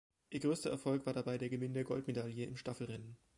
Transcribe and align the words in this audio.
Ihr 0.31 0.39
größter 0.39 0.71
Erfolg 0.71 1.05
war 1.05 1.13
dabei 1.13 1.37
der 1.37 1.49
Gewinn 1.49 1.75
der 1.75 1.83
Goldmedaille 1.83 2.45
im 2.47 2.57
Staffelrennen. 2.57 3.17